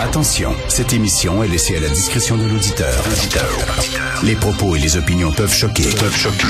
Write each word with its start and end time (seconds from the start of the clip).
Attention, 0.00 0.52
cette 0.68 0.92
émission 0.92 1.44
est 1.44 1.48
laissée 1.48 1.76
à 1.76 1.80
la 1.80 1.88
discrétion 1.88 2.36
de 2.36 2.44
l'auditeur. 2.44 3.04
Les 4.24 4.34
propos 4.34 4.74
et 4.74 4.80
les 4.80 4.96
opinions 4.96 5.30
peuvent 5.30 5.54
choquer. 5.54 5.88
Peuvent 5.90 6.16
choquer. 6.16 6.46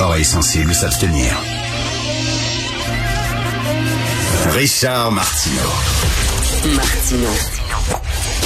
Oreilles 0.00 0.24
sensibles 0.24 0.74
s'abstenir. 0.74 1.36
Richard 4.50 5.12
Martineau. 5.12 5.70
Martino. 6.74 7.28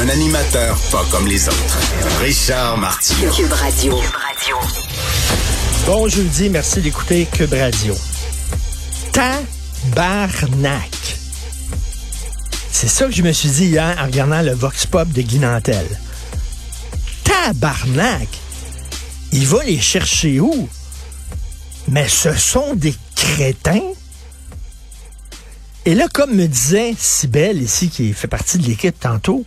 Un 0.00 0.08
animateur 0.08 0.76
pas 0.92 1.04
comme 1.10 1.26
les 1.26 1.48
autres. 1.48 1.78
Richard 2.20 2.78
Martineau. 2.78 3.32
Cube 3.32 3.52
Radio. 3.52 3.98
Bon 5.86 6.08
jeudi, 6.08 6.48
merci 6.48 6.80
d'écouter 6.80 7.26
Cube 7.32 7.54
Radio. 7.54 7.96
Tabarnak. 9.12 10.90
C'est 12.72 12.88
ça 12.88 13.06
que 13.06 13.12
je 13.12 13.22
me 13.22 13.32
suis 13.32 13.50
dit 13.50 13.66
hier 13.66 13.96
en 14.00 14.06
regardant 14.06 14.42
le 14.42 14.52
Vox 14.52 14.86
Pop 14.86 15.08
de 15.08 15.22
Guy 15.22 15.38
Nantel. 15.38 15.86
Tabarnak. 17.24 18.28
Il 19.32 19.46
va 19.46 19.62
les 19.64 19.78
chercher 19.78 20.40
où? 20.40 20.68
Mais 21.88 22.08
ce 22.08 22.32
sont 22.34 22.74
des 22.74 22.94
crétins? 23.14 23.82
Et 25.84 25.94
là, 25.94 26.08
comme 26.12 26.34
me 26.34 26.46
disait 26.46 26.94
Sibelle 26.96 27.62
ici, 27.62 27.88
qui 27.88 28.12
fait 28.12 28.28
partie 28.28 28.58
de 28.58 28.66
l'équipe 28.66 28.98
tantôt, 28.98 29.44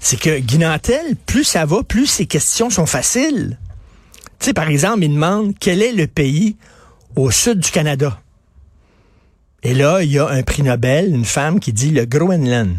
c'est 0.00 0.18
que 0.18 0.38
Guy 0.38 0.58
Nantel, 0.58 1.16
plus 1.26 1.44
ça 1.44 1.66
va, 1.66 1.82
plus 1.82 2.06
ses 2.06 2.26
questions 2.26 2.70
sont 2.70 2.86
faciles. 2.86 3.58
Tu 4.38 4.46
sais, 4.46 4.52
par 4.52 4.68
exemple, 4.68 5.02
il 5.02 5.12
demande 5.12 5.54
quel 5.58 5.82
est 5.82 5.92
le 5.92 6.06
pays 6.06 6.56
au 7.16 7.30
sud 7.30 7.60
du 7.60 7.70
Canada? 7.70 8.20
Et 9.66 9.74
là, 9.74 10.00
il 10.00 10.12
y 10.12 10.18
a 10.20 10.28
un 10.28 10.44
prix 10.44 10.62
Nobel, 10.62 11.12
une 11.12 11.24
femme 11.24 11.58
qui 11.58 11.72
dit 11.72 11.90
le 11.90 12.04
Groenland. 12.04 12.76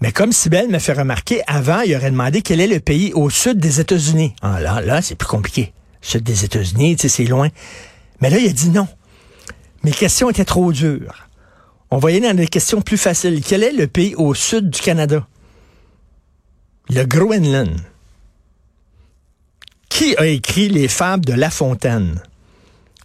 Mais 0.00 0.10
comme 0.10 0.32
Sibelle 0.32 0.66
me 0.68 0.80
fait 0.80 0.92
remarquer, 0.92 1.40
avant, 1.46 1.82
il 1.82 1.94
aurait 1.94 2.10
demandé 2.10 2.42
quel 2.42 2.60
est 2.60 2.66
le 2.66 2.80
pays 2.80 3.12
au 3.14 3.30
sud 3.30 3.60
des 3.60 3.78
États-Unis. 3.78 4.34
Ah 4.42 4.60
là, 4.60 4.80
là, 4.80 5.00
c'est 5.00 5.14
plus 5.14 5.28
compliqué. 5.28 5.72
Sud 6.00 6.24
des 6.24 6.44
États-Unis, 6.44 6.96
tu 6.96 7.02
sais, 7.02 7.08
c'est 7.08 7.28
loin. 7.28 7.46
Mais 8.20 8.28
là, 8.28 8.38
il 8.38 8.48
a 8.48 8.52
dit 8.52 8.70
non. 8.70 8.88
Mes 9.84 9.92
questions 9.92 10.30
étaient 10.30 10.44
trop 10.44 10.72
dures. 10.72 11.28
On 11.92 12.00
aller 12.00 12.18
dans 12.18 12.34
des 12.34 12.48
questions 12.48 12.80
plus 12.80 12.98
faciles. 12.98 13.40
Quel 13.46 13.62
est 13.62 13.70
le 13.70 13.86
pays 13.86 14.16
au 14.16 14.34
sud 14.34 14.68
du 14.68 14.80
Canada? 14.80 15.24
Le 16.90 17.04
Groenland. 17.04 17.80
Qui 19.88 20.16
a 20.16 20.26
écrit 20.26 20.68
les 20.68 20.88
fables 20.88 21.24
de 21.24 21.34
La 21.34 21.50
Fontaine? 21.50 22.20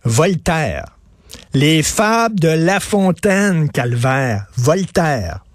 Voltaire. 0.03 0.85
Les 1.55 1.83
fables 1.83 2.39
de 2.39 2.47
La 2.47 2.79
Fontaine, 2.79 3.69
Calvaire. 3.69 4.47
Voltaire. 4.57 5.45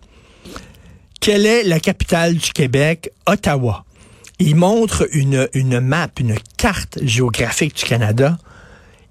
Quelle 1.20 1.44
est 1.44 1.64
la 1.64 1.80
capitale 1.80 2.36
du 2.36 2.52
Québec? 2.52 3.10
Ottawa. 3.27 3.84
Il 4.38 4.54
montre 4.54 5.08
une, 5.10 5.48
une 5.54 5.80
map, 5.80 6.06
une 6.20 6.36
carte 6.56 7.00
géographique 7.02 7.74
du 7.74 7.84
Canada. 7.84 8.38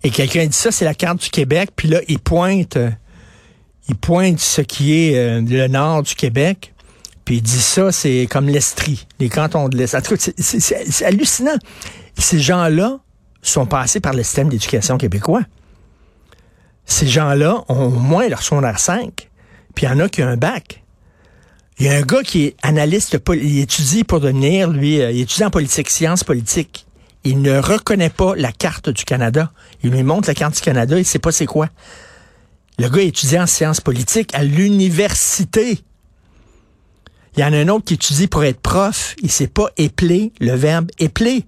Et 0.01 0.11
quelqu'un 0.11 0.45
dit 0.45 0.55
ça, 0.55 0.71
c'est 0.71 0.85
la 0.85 0.93
carte 0.93 1.21
du 1.21 1.29
Québec. 1.29 1.71
Puis 1.75 1.89
là, 1.89 1.99
il 2.07 2.19
pointe, 2.19 2.77
euh, 2.77 2.89
il 3.89 3.95
pointe 3.95 4.39
ce 4.39 4.61
qui 4.61 4.93
est 4.93 5.17
euh, 5.17 5.41
le 5.41 5.67
nord 5.67 6.03
du 6.03 6.15
Québec. 6.15 6.73
Puis 7.25 7.35
il 7.35 7.41
dit 7.41 7.59
ça, 7.59 7.91
c'est 7.91 8.29
comme 8.31 8.47
l'Estrie, 8.47 9.05
les 9.19 9.27
cantons 9.27 9.67
de 9.67 9.75
l'Est. 9.75 9.97
C'est 10.39 11.05
hallucinant. 11.05 11.57
Ces 12.17 12.39
gens-là 12.39 12.99
sont 13.41 13.65
passés 13.65 13.99
par 13.99 14.13
le 14.13 14.23
système 14.23 14.47
d'éducation 14.47 14.97
québécois. 14.97 15.41
Ces 16.87 17.05
gens-là 17.05 17.63
ont 17.67 17.87
au 17.87 17.89
moins 17.89 18.27
leur 18.29 18.41
secondaire 18.41 18.79
5. 18.79 19.29
Puis 19.75 19.85
il 19.85 19.89
y 19.89 19.91
en 19.91 19.99
a 19.99 20.09
qui 20.09 20.23
ont 20.23 20.27
un 20.27 20.37
bac. 20.37 20.83
Il 21.77 21.85
y 21.85 21.89
a 21.89 21.93
un 21.93 22.01
gars 22.01 22.23
qui 22.23 22.45
est 22.45 22.55
analyste, 22.63 23.15
il 23.33 23.59
étudie 23.59 24.03
pour 24.03 24.19
devenir, 24.19 24.71
lui, 24.71 24.99
euh, 24.99 25.11
il 25.11 25.21
étudie 25.21 25.43
en 25.43 25.51
politique, 25.51 25.91
sciences 25.91 26.23
politiques. 26.23 26.87
Il 27.23 27.41
ne 27.41 27.59
reconnaît 27.59 28.09
pas 28.09 28.35
la 28.35 28.51
carte 28.51 28.89
du 28.89 29.03
Canada. 29.03 29.51
Il 29.83 29.91
lui 29.91 30.01
montre 30.01 30.27
la 30.27 30.33
carte 30.33 30.55
du 30.55 30.61
Canada, 30.61 30.97
il 30.97 31.05
sait 31.05 31.19
pas 31.19 31.31
c'est 31.31 31.45
quoi. 31.45 31.69
Le 32.79 32.89
gars 32.89 33.01
étudie 33.01 33.37
en 33.37 33.45
sciences 33.45 33.81
politiques 33.81 34.33
à 34.33 34.43
l'université. 34.43 35.79
Il 37.35 37.41
y 37.41 37.43
en 37.43 37.53
a 37.53 37.57
un 37.57 37.67
autre 37.67 37.85
qui 37.85 37.95
étudie 37.95 38.27
pour 38.27 38.43
être 38.43 38.61
prof. 38.61 39.15
Il 39.21 39.29
sait 39.29 39.47
pas 39.47 39.67
épeler 39.77 40.31
le 40.39 40.53
verbe 40.53 40.89
épeler. 40.97 41.45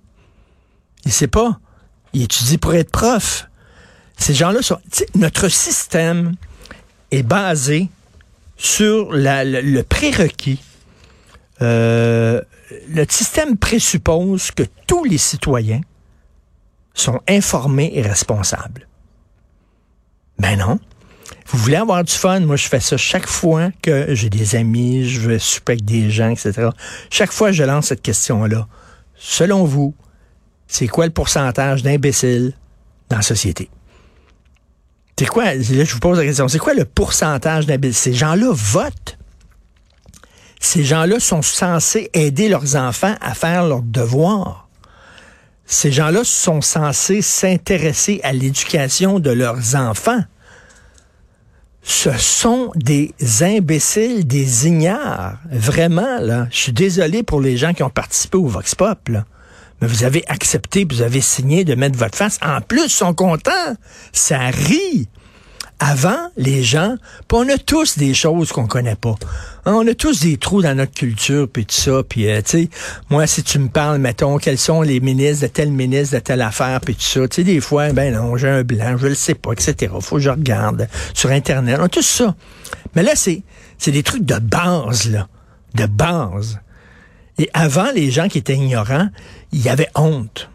Il 1.05 1.11
sait 1.11 1.28
pas. 1.28 1.59
Il 2.13 2.22
étudie 2.22 2.59
pour 2.59 2.75
être 2.75 2.91
prof. 2.91 3.48
Ces 4.19 4.34
gens-là 4.34 4.62
sont. 4.62 4.80
Notre 5.16 5.47
système 5.47 6.35
est 7.12 7.24
basé 7.24 7.90
sur 8.57 9.12
la- 9.13 9.44
le, 9.46 9.81
prérequis. 9.84 10.62
Euh, 11.62 12.41
le 12.90 13.06
système 13.09 13.58
présuppose 13.58 14.52
que 14.52 14.63
tous 14.85 15.03
les 15.06 15.18
citoyens 15.18 15.81
sont 16.94 17.19
informés 17.28 17.91
et 17.96 18.02
responsables. 18.02 18.88
Ben 20.38 20.58
non. 20.58 20.79
Vous 21.47 21.58
voulez 21.58 21.78
avoir 21.78 22.03
du 22.03 22.13
fun? 22.13 22.41
Moi, 22.41 22.58
je 22.58 22.68
fais 22.68 22.79
ça 22.79 22.96
chaque 22.97 23.28
fois 23.28 23.69
que 23.81 24.13
j'ai 24.13 24.29
des 24.29 24.56
amis, 24.56 25.08
je 25.08 25.38
souper 25.40 25.74
avec 25.74 25.85
des 25.85 26.12
gens, 26.12 26.29
etc. 26.29 26.69
Chaque 27.09 27.31
fois, 27.31 27.52
je 27.52 27.63
lance 27.63 27.88
cette 27.88 28.02
question-là. 28.02 28.68
Selon 29.16 29.63
vous, 29.66 29.96
c'est 30.68 30.88
quoi 30.88 31.06
le 31.06 31.12
pourcentage 31.12 31.81
d'imbéciles 31.81 32.53
dans 33.09 33.18
la 33.18 33.22
société? 33.24 33.69
C'est 35.19 35.25
quoi, 35.25 35.59
je 35.59 35.94
vous 35.94 36.00
pose 36.00 36.18
la 36.18 36.24
question, 36.24 36.47
c'est 36.47 36.59
quoi 36.59 36.74
le 36.74 36.85
pourcentage 36.85 37.66
d'imbéciles? 37.66 38.13
Ces 38.13 38.18
gens-là 38.18 38.52
votent? 38.53 39.18
Ces 40.62 40.85
gens-là 40.85 41.19
sont 41.19 41.41
censés 41.41 42.09
aider 42.13 42.47
leurs 42.47 42.78
enfants 42.78 43.16
à 43.19 43.34
faire 43.34 43.66
leurs 43.66 43.81
devoirs. 43.81 44.69
Ces 45.66 45.91
gens-là 45.91 46.22
sont 46.24 46.62
censés 46.62 47.22
s'intéresser 47.22 48.22
à 48.24 48.31
l'éducation 48.31 49.19
de 49.19 49.29
leurs 49.29 49.75
enfants. 49.75 50.24
Ce 51.84 52.13
sont 52.13 52.72
des 52.78 53.13
imbéciles, 53.41 54.25
des 54.25 54.68
ignares. 54.68 55.40
Vraiment, 55.52 56.22
là. 56.22 56.47
Je 56.50 56.59
suis 56.59 56.72
désolé 56.72 57.24
pour 57.24 57.41
les 57.41 57.58
gens 57.58 57.74
qui 57.74 57.84
ont 57.84 57.90
participé 57.90 58.38
au 58.38 58.47
Vox 58.47 58.74
Pop, 58.74 59.09
là. 59.09 59.25
Mais 59.81 59.88
vous 59.88 60.03
avez 60.03 60.23
accepté, 60.28 60.85
vous 60.90 61.01
avez 61.01 61.22
signé 61.22 61.63
de 61.63 61.75
mettre 61.75 61.97
votre 61.97 62.17
face. 62.17 62.38
En 62.41 62.62
plus, 62.62 62.85
ils 62.85 62.90
sont 62.90 63.13
contents. 63.13 63.75
Ça 64.13 64.47
rit. 64.47 65.07
Avant, 65.81 66.17
les 66.35 66.62
gens, 66.62 66.95
puis 67.29 67.38
on 67.38 67.47
a 67.47 67.57
tous 67.57 67.97
des 67.97 68.13
choses 68.13 68.51
qu'on 68.51 68.67
connaît 68.67 68.97
pas. 68.97 69.16
Hein, 69.66 69.75
On 69.75 69.88
a 69.88 69.94
tous 69.94 70.19
des 70.19 70.35
trous 70.35 70.62
dans 70.62 70.75
notre 70.75 70.94
culture, 70.94 71.47
puis 71.47 71.66
tout 71.66 71.73
ça. 71.73 72.03
Puis, 72.03 72.29
euh, 72.29 72.41
tu 72.41 72.63
sais, 72.63 72.69
moi, 73.09 73.25
si 73.28 73.44
tu 73.44 73.59
me 73.59 73.69
parles, 73.69 73.97
mettons, 73.97 74.40
quels 74.40 74.57
sont 74.57 74.81
les 74.81 75.00
ministres 75.00 75.44
de 75.44 75.47
tel 75.47 75.72
ministre, 75.72 76.16
de 76.16 76.19
telle 76.19 76.41
affaire, 76.41 76.81
puis 76.81 76.96
tout 76.96 77.01
ça, 77.01 77.25
tu 77.29 77.35
sais, 77.35 77.44
des 77.46 77.61
fois, 77.61 77.94
ben 77.94 78.13
non, 78.13 78.35
j'ai 78.35 78.50
un 78.50 78.63
blanc, 78.63 78.97
je 78.97 79.07
le 79.07 79.16
sais 79.16 79.35
pas, 79.35 79.53
etc. 79.53 79.94
Faut 80.01 80.17
que 80.17 80.22
je 80.22 80.29
regarde 80.29 80.90
sur 81.13 81.31
Internet. 81.31 81.78
On 81.79 81.84
a 81.84 81.90
tout 81.90 82.01
ça. 82.01 82.35
Mais 82.94 83.03
là, 83.03 83.11
c'est, 83.16 83.44
c'est 83.78 83.91
des 83.91 84.03
trucs 84.03 84.25
de 84.25 84.38
base, 84.38 85.09
là. 85.09 85.29
De 85.75 85.85
base. 85.85 86.59
Et 87.39 87.50
avant, 87.53 87.89
les 87.91 88.11
gens 88.11 88.27
qui 88.27 88.38
étaient 88.38 88.55
ignorants, 88.55 89.09
ils 89.51 89.67
avaient 89.69 89.89
honte. 89.95 90.50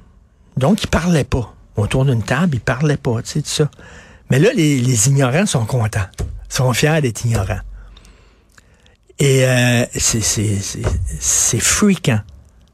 Donc, 0.57 0.85
ils 0.85 0.89
parlaient 0.89 1.25
pas. 1.25 1.53
Autour 1.77 2.05
d'une 2.05 2.23
table, 2.23 2.57
ils 2.57 2.61
parlaient 2.61 2.99
pas, 2.99 3.23
tu 3.23 3.31
sais, 3.31 3.43
tout 3.43 3.49
ça. 3.49 3.71
Mais 4.31 4.39
là, 4.39 4.51
les, 4.55 5.09
ignorants 5.09 5.47
sont 5.47 5.65
contents, 5.65 6.07
sont 6.49 6.73
fiers 6.73 7.01
d'être 7.01 7.25
ignorants. 7.25 7.61
Et 9.19 9.45
euh, 9.45 9.85
c'est- 9.95 11.59
freakant. 11.59 12.21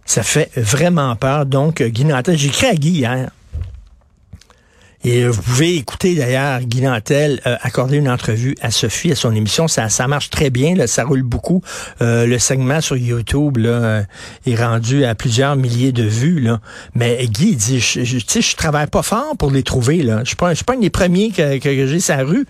Ça 0.04 0.22
fait 0.22 0.50
vraiment 0.56 1.14
peur. 1.14 1.46
Donc, 1.46 1.80
euh, 1.80 1.88
Guy 1.88 2.04
Nantel, 2.04 2.36
j'ai 2.36 2.48
écrit 2.48 2.66
à 2.66 2.74
Guy 2.74 2.90
hier. 2.90 3.30
Et 5.02 5.22
euh, 5.22 5.30
vous 5.30 5.40
pouvez 5.40 5.76
écouter 5.76 6.14
d'ailleurs 6.14 6.60
Guy 6.60 6.82
Nantel 6.82 7.40
euh, 7.46 7.56
accorder 7.62 7.96
une 7.96 8.08
entrevue 8.08 8.54
à 8.60 8.70
Sophie 8.70 9.12
à 9.12 9.14
son 9.14 9.34
émission. 9.34 9.66
Ça, 9.66 9.88
ça 9.88 10.06
marche 10.08 10.28
très 10.28 10.50
bien, 10.50 10.74
là, 10.74 10.86
ça 10.86 11.04
roule 11.04 11.22
beaucoup. 11.22 11.62
Euh, 12.02 12.26
le 12.26 12.38
segment 12.38 12.82
sur 12.82 12.96
YouTube 12.96 13.56
là, 13.56 13.68
euh, 13.70 14.02
est 14.46 14.56
rendu 14.56 15.04
à 15.04 15.14
plusieurs 15.14 15.56
milliers 15.56 15.92
de 15.92 16.02
vues. 16.02 16.40
Là. 16.40 16.60
Mais 16.94 17.26
Guy 17.28 17.56
dit, 17.56 17.80
je, 17.80 18.04
je, 18.04 18.18
je 18.18 18.56
travaille 18.56 18.88
pas 18.88 19.02
fort 19.02 19.36
pour 19.38 19.50
les 19.50 19.62
trouver. 19.62 20.02
Là. 20.02 20.20
Je 20.20 20.28
suis 20.28 20.36
pas, 20.36 20.50
je 20.50 20.56
suis 20.56 20.64
pas 20.64 20.74
un 20.74 20.80
des 20.80 20.90
premiers 20.90 21.30
que, 21.30 21.58
que, 21.58 21.86
j'ai 21.86 22.00
sa 22.00 22.18
rue. 22.18 22.46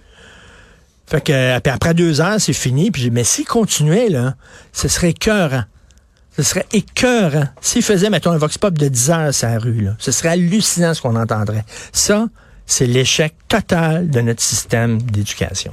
Fait 1.07 1.21
que 1.21 1.69
après 1.69 1.95
deux 1.95 2.21
heures, 2.21 2.41
c'est 2.41 2.53
fini. 2.53 2.91
Puis 2.91 3.11
mais 3.11 3.25
s'il 3.25 3.45
continuait, 3.45 4.09
là, 4.09 4.35
ce 4.73 4.89
serait 4.89 5.11
écœurant. 5.11 5.65
Ce 6.41 6.47
serait 6.47 6.65
écœurant. 6.73 7.45
S'il 7.61 7.83
faisait, 7.83 8.09
mettons, 8.09 8.31
un 8.31 8.39
vox 8.39 8.57
pop 8.57 8.73
de 8.73 8.89
10 8.89 9.11
heures 9.11 9.35
sur 9.35 9.47
la 9.47 9.59
rue, 9.59 9.89
ce 9.99 10.11
serait 10.11 10.31
hallucinant 10.31 10.95
ce 10.95 11.03
qu'on 11.03 11.15
entendrait. 11.15 11.67
Ça, 11.93 12.29
c'est 12.65 12.87
l'échec 12.87 13.35
total 13.47 14.09
de 14.09 14.23
notre 14.23 14.41
système 14.41 15.03
d'éducation. 15.03 15.71